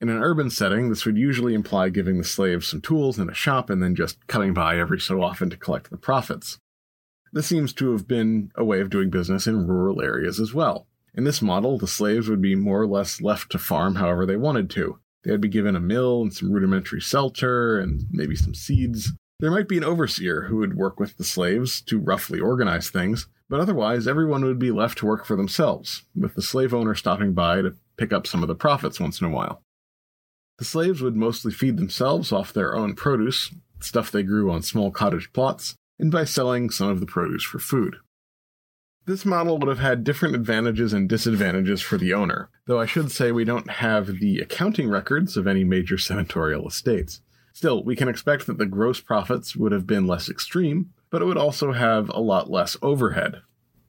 [0.01, 3.35] In an urban setting, this would usually imply giving the slaves some tools and a
[3.35, 6.59] shop and then just cutting by every so often to collect the profits.
[7.33, 10.87] This seems to have been a way of doing business in rural areas as well.
[11.15, 14.37] In this model, the slaves would be more or less left to farm however they
[14.37, 14.99] wanted to.
[15.25, 19.13] They would be given a mill and some rudimentary shelter and maybe some seeds.
[19.41, 23.27] There might be an overseer who would work with the slaves to roughly organize things,
[23.49, 27.33] but otherwise everyone would be left to work for themselves, with the slave owner stopping
[27.33, 29.63] by to pick up some of the profits once in a while.
[30.59, 34.91] The slaves would mostly feed themselves off their own produce, stuff they grew on small
[34.91, 37.97] cottage plots, and by selling some of the produce for food.
[39.07, 43.13] This model would have had different advantages and disadvantages for the owner, though I should
[43.13, 47.21] say we don't have the accounting records of any major senatorial estates.
[47.53, 51.27] Still, we can expect that the gross profits would have been less extreme, but it
[51.27, 53.41] would also have a lot less overhead.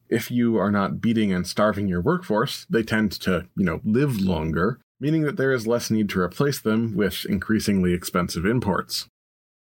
[0.10, 4.22] If you are not beating and starving your workforce, they tend to, you know, live
[4.22, 9.08] longer, meaning that there is less need to replace them with increasingly expensive imports.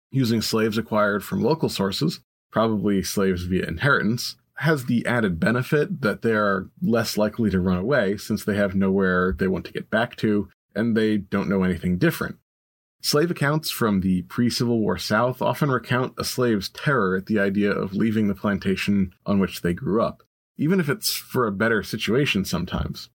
[0.10, 6.22] Using slaves acquired from local sources probably slaves via inheritance, has the added benefit that
[6.22, 9.90] they are less likely to run away since they have nowhere they want to get
[9.90, 12.38] back to and they don't know anything different.
[13.02, 17.40] Slave accounts from the pre Civil War South often recount a slave's terror at the
[17.40, 20.22] idea of leaving the plantation on which they grew up,
[20.58, 23.10] even if it's for a better situation sometimes.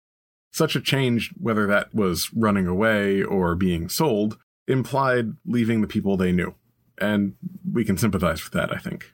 [0.52, 6.16] Such a change, whether that was running away or being sold, implied leaving the people
[6.16, 6.54] they knew.
[6.98, 7.34] And
[7.70, 9.12] we can sympathize with that, I think.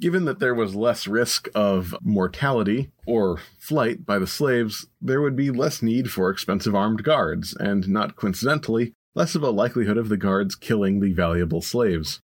[0.00, 5.36] Given that there was less risk of mortality or flight by the slaves, there would
[5.36, 10.08] be less need for expensive armed guards, and not coincidentally, less of a likelihood of
[10.08, 12.20] the guards killing the valuable slaves.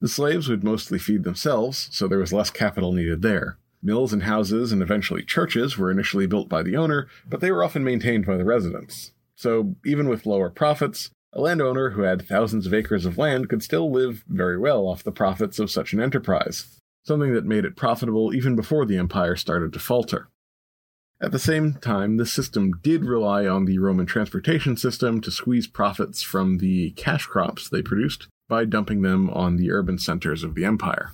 [0.00, 3.58] The slaves would mostly feed themselves, so there was less capital needed there.
[3.82, 7.62] Mills and houses and eventually churches were initially built by the owner, but they were
[7.62, 9.12] often maintained by the residents.
[9.36, 13.62] So, even with lower profits, a landowner who had thousands of acres of land could
[13.62, 17.76] still live very well off the profits of such an enterprise something that made it
[17.76, 20.28] profitable even before the empire started to falter.
[21.22, 25.66] At the same time, this system did rely on the Roman transportation system to squeeze
[25.66, 30.54] profits from the cash crops they produced by dumping them on the urban centers of
[30.54, 31.12] the empire.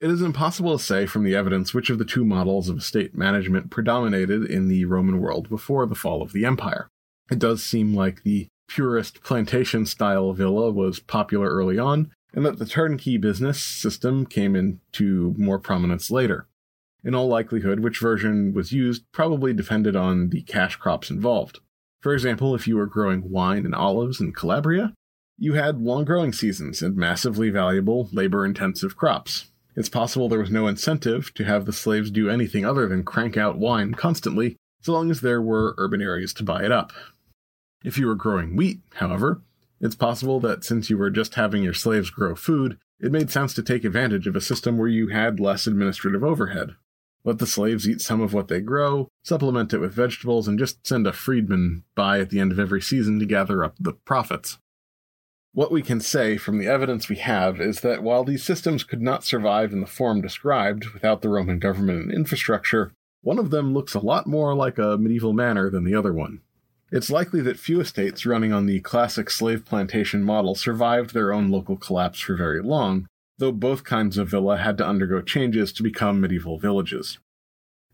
[0.00, 3.16] It is impossible to say from the evidence which of the two models of estate
[3.16, 6.88] management predominated in the Roman world before the fall of the empire.
[7.30, 12.58] It does seem like the purist plantation style villa was popular early on, and that
[12.58, 16.46] the turnkey business system came into more prominence later.
[17.04, 21.58] In all likelihood, which version was used probably depended on the cash crops involved.
[22.00, 24.94] For example, if you were growing wine and olives in Calabria,
[25.36, 29.46] you had long growing seasons and massively valuable, labor intensive crops.
[29.74, 33.36] It's possible there was no incentive to have the slaves do anything other than crank
[33.36, 36.92] out wine constantly, so long as there were urban areas to buy it up.
[37.84, 39.42] If you were growing wheat, however,
[39.80, 43.54] it's possible that since you were just having your slaves grow food, it made sense
[43.54, 46.76] to take advantage of a system where you had less administrative overhead.
[47.24, 50.86] Let the slaves eat some of what they grow, supplement it with vegetables, and just
[50.86, 54.58] send a freedman by at the end of every season to gather up the profits.
[55.54, 59.02] What we can say from the evidence we have is that while these systems could
[59.02, 63.72] not survive in the form described without the Roman government and infrastructure, one of them
[63.74, 66.40] looks a lot more like a medieval manor than the other one.
[66.90, 71.50] It's likely that few estates running on the classic slave plantation model survived their own
[71.50, 73.06] local collapse for very long,
[73.42, 77.18] though both kinds of villa had to undergo changes to become medieval villages.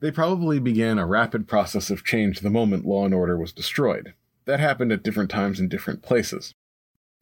[0.00, 4.12] They probably began a rapid process of change the moment law and order was destroyed.
[4.44, 6.52] That happened at different times in different places.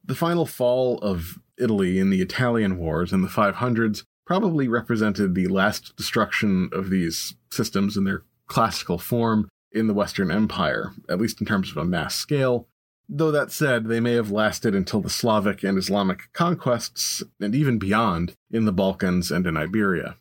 [0.04, 5.46] The final fall of Italy in the Italian Wars in the 500s probably represented the
[5.46, 11.40] last destruction of these systems in their classical form in the Western Empire, at least
[11.40, 12.66] in terms of a mass scale.
[13.08, 17.78] Though that said, they may have lasted until the Slavic and Islamic conquests, and even
[17.78, 20.16] beyond, in the Balkans and in Iberia.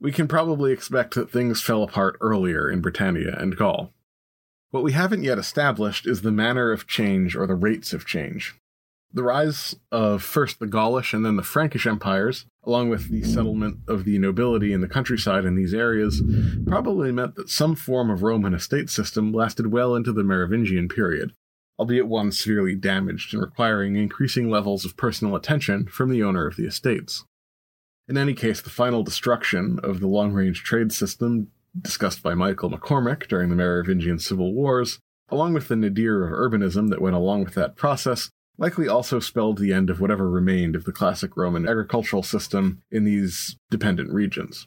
[0.00, 3.92] We can probably expect that things fell apart earlier in Britannia and Gaul.
[4.70, 8.56] What we haven't yet established is the manner of change or the rates of change.
[9.12, 13.78] The rise of first the Gaulish and then the Frankish empires, along with the settlement
[13.88, 16.22] of the nobility in the countryside in these areas,
[16.66, 21.32] probably meant that some form of Roman estate system lasted well into the Merovingian period,
[21.78, 26.56] albeit one severely damaged and requiring increasing levels of personal attention from the owner of
[26.56, 27.24] the estates.
[28.08, 31.48] In any case, the final destruction of the long range trade system
[31.80, 34.98] discussed by Michael McCormick during the Merovingian civil wars,
[35.28, 39.58] along with the nadir of urbanism that went along with that process, likely also spelled
[39.58, 44.66] the end of whatever remained of the classic Roman agricultural system in these dependent regions.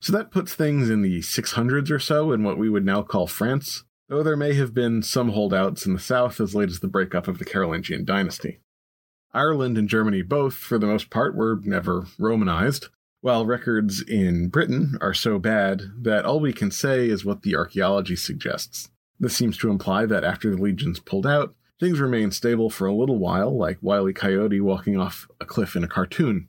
[0.00, 3.26] So that puts things in the 600s or so in what we would now call
[3.26, 6.88] France, though there may have been some holdouts in the south as late as the
[6.88, 8.60] breakup of the Carolingian dynasty.
[9.34, 12.88] Ireland and Germany both, for the most part, were never Romanized,
[13.20, 17.56] while records in Britain are so bad that all we can say is what the
[17.56, 18.90] archaeology suggests.
[19.18, 22.94] This seems to imply that after the legions pulled out, things remained stable for a
[22.94, 24.12] little while, like Wile E.
[24.12, 26.48] Coyote walking off a cliff in a cartoon.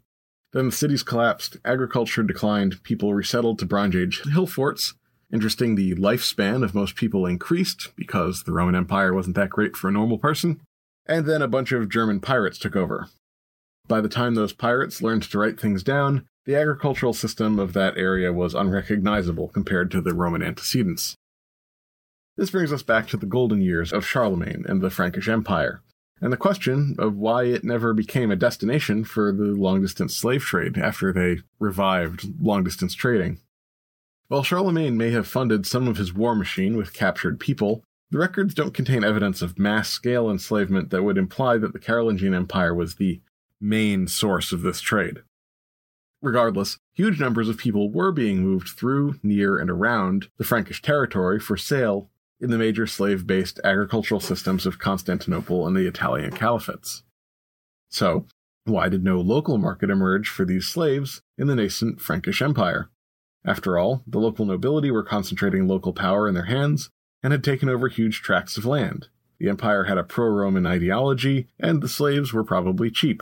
[0.54, 4.94] Then the cities collapsed, agriculture declined, people resettled to Bronze Age hill forts.
[5.32, 9.90] Interesting, the lifespan of most people increased because the Roman Empire wasn't that great for
[9.90, 10.62] a normal person.
[11.06, 13.08] And then a bunch of German pirates took over.
[13.88, 17.98] By the time those pirates learned to write things down, the agricultural system of that
[17.98, 21.16] area was unrecognizable compared to the Roman antecedents.
[22.38, 25.82] This brings us back to the golden years of Charlemagne and the Frankish Empire,
[26.22, 30.44] and the question of why it never became a destination for the long distance slave
[30.44, 33.40] trade after they revived long distance trading.
[34.30, 38.54] While Charlemagne may have funded some of his war machine with captured people, the records
[38.54, 42.96] don't contain evidence of mass scale enslavement that would imply that the Carolingian Empire was
[42.96, 43.22] the
[43.62, 45.24] main source of this trade.
[46.22, 51.40] Regardless, huge numbers of people were being moved through, near, and around the Frankish territory
[51.40, 52.10] for sale
[52.40, 57.04] in the major slave based agricultural systems of Constantinople and the Italian caliphates.
[57.90, 58.26] So,
[58.66, 62.90] why did no local market emerge for these slaves in the nascent Frankish Empire?
[63.46, 66.90] After all, the local nobility were concentrating local power in their hands
[67.24, 69.08] and had taken over huge tracts of land.
[69.40, 73.22] The empire had a pro Roman ideology, and the slaves were probably cheap.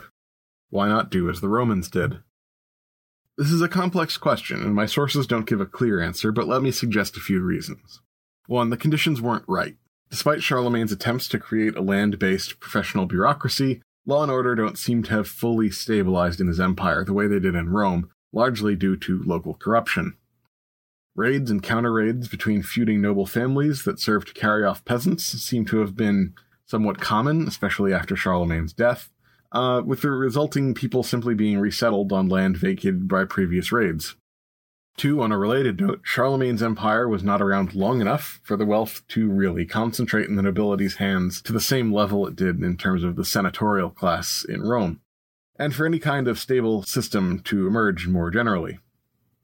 [0.70, 2.18] Why not do as the Romans did?
[3.36, 6.62] This is a complex question, and my sources don't give a clear answer, but let
[6.62, 8.00] me suggest a few reasons.
[8.46, 9.76] One, the conditions weren't right.
[10.10, 15.02] Despite Charlemagne's attempts to create a land based professional bureaucracy, law and order don't seem
[15.04, 18.96] to have fully stabilized in his empire the way they did in Rome, largely due
[18.96, 20.16] to local corruption.
[21.14, 25.64] Raids and counter raids between feuding noble families that served to carry off peasants seem
[25.66, 26.34] to have been
[26.66, 29.10] somewhat common, especially after Charlemagne's death,
[29.52, 34.16] uh, with the resulting people simply being resettled on land vacated by previous raids.
[34.96, 39.02] Two, on a related note, Charlemagne's empire was not around long enough for the wealth
[39.08, 43.04] to really concentrate in the nobility's hands to the same level it did in terms
[43.04, 45.00] of the senatorial class in Rome,
[45.58, 48.78] and for any kind of stable system to emerge more generally.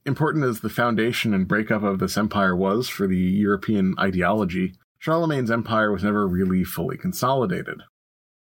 [0.05, 5.51] Important as the foundation and breakup of this empire was for the European ideology, Charlemagne's
[5.51, 7.83] empire was never really fully consolidated.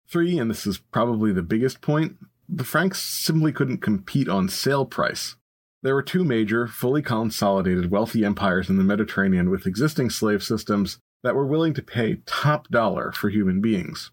[0.07, 4.85] Three, and this is probably the biggest point, the Franks simply couldn't compete on sale
[4.85, 5.35] price.
[5.83, 10.99] There were two major, fully consolidated, wealthy empires in the Mediterranean with existing slave systems
[11.23, 14.11] that were willing to pay top dollar for human beings.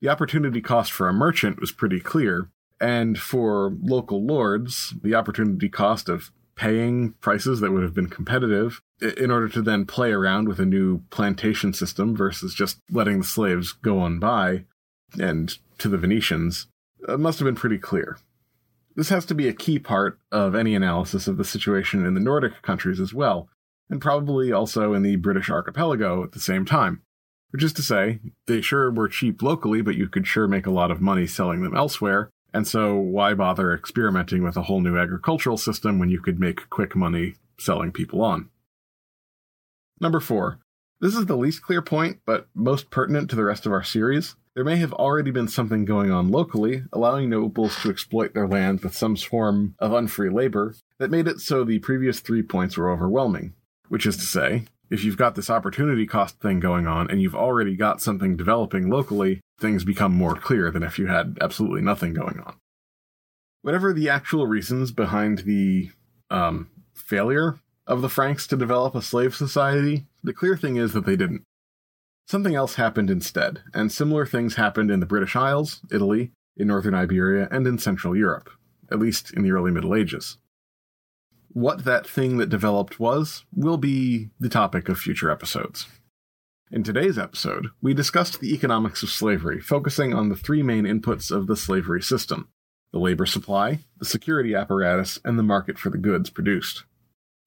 [0.00, 5.68] The opportunity cost for a merchant was pretty clear, and for local lords, the opportunity
[5.68, 8.80] cost of paying prices that would have been competitive
[9.16, 13.24] in order to then play around with a new plantation system versus just letting the
[13.24, 14.64] slaves go on by
[15.18, 16.66] and to the Venetians
[17.08, 18.18] uh, must have been pretty clear.
[18.96, 22.20] This has to be a key part of any analysis of the situation in the
[22.20, 23.48] Nordic countries as well,
[23.88, 27.02] and probably also in the British archipelago at the same time.
[27.50, 30.70] Which is to say, they sure were cheap locally, but you could sure make a
[30.70, 34.98] lot of money selling them elsewhere, and so why bother experimenting with a whole new
[34.98, 38.50] agricultural system when you could make quick money selling people on?
[40.00, 40.58] Number four.
[41.00, 44.36] This is the least clear point, but most pertinent to the rest of our series.
[44.54, 48.80] There may have already been something going on locally, allowing nobles to exploit their land
[48.80, 52.90] with some form of unfree labor, that made it so the previous three points were
[52.90, 53.54] overwhelming.
[53.88, 57.34] Which is to say, if you've got this opportunity cost thing going on and you've
[57.34, 62.12] already got something developing locally, things become more clear than if you had absolutely nothing
[62.12, 62.56] going on.
[63.62, 65.90] Whatever the actual reasons behind the
[66.30, 71.06] um, failure of the Franks to develop a slave society, the clear thing is that
[71.06, 71.42] they didn't.
[72.26, 76.94] Something else happened instead, and similar things happened in the British Isles, Italy, in northern
[76.94, 78.50] Iberia, and in Central Europe,
[78.90, 80.38] at least in the early Middle Ages.
[81.52, 85.86] What that thing that developed was will be the topic of future episodes.
[86.70, 91.32] In today's episode, we discussed the economics of slavery, focusing on the three main inputs
[91.32, 92.48] of the slavery system
[92.92, 96.84] the labor supply, the security apparatus, and the market for the goods produced.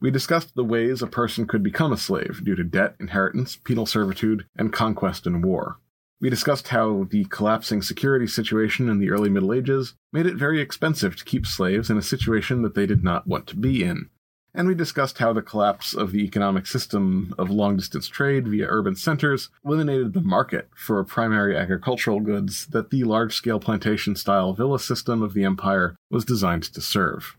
[0.01, 3.85] We discussed the ways a person could become a slave due to debt, inheritance, penal
[3.85, 5.79] servitude, and conquest and war.
[6.23, 10.61] We discussed how the collapsing security situation in the early Middle Ages made it very
[10.61, 14.09] expensive to keep slaves in a situation that they did not want to be in.
[14.53, 18.67] And we discussed how the collapse of the economic system of long distance trade via
[18.69, 24.53] urban centers eliminated the market for primary agricultural goods that the large scale plantation style
[24.53, 27.35] villa system of the empire was designed to serve.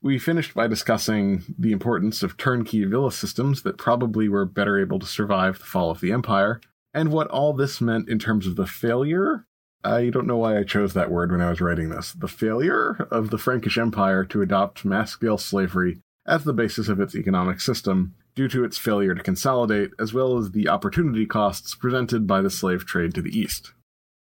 [0.00, 5.00] We finished by discussing the importance of turnkey villa systems that probably were better able
[5.00, 6.62] to survive the fall of the empire,
[6.96, 9.44] and what all this meant in terms of the failure.
[9.84, 12.12] I don't know why I chose that word when I was writing this.
[12.12, 16.98] The failure of the Frankish Empire to adopt mass scale slavery as the basis of
[16.98, 21.74] its economic system due to its failure to consolidate, as well as the opportunity costs
[21.74, 23.72] presented by the slave trade to the east.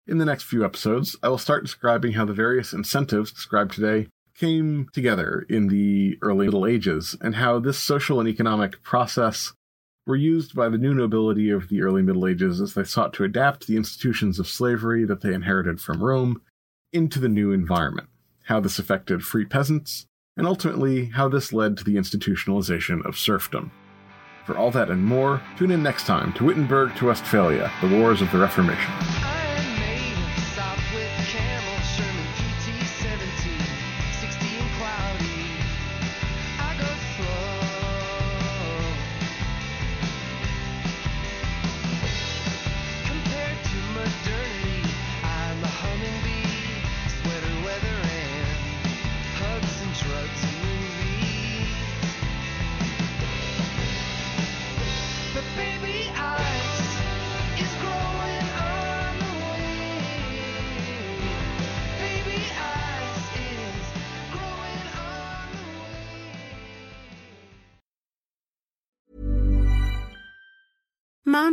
[0.09, 4.09] In the next few episodes, I will start describing how the various incentives described today
[4.37, 9.53] came together in the early Middle Ages, and how this social and economic process
[10.09, 13.25] were used by the new nobility of the early Middle Ages as they sought to
[13.25, 16.41] adapt the institutions of slavery that they inherited from Rome
[16.95, 18.09] into the new environment,
[18.45, 23.71] how this affected free peasants, and ultimately how this led to the institutionalization of serfdom.
[24.47, 28.23] For all that and more, tune in next time to Wittenberg to Westphalia, the Wars
[28.23, 28.95] of the Reformation.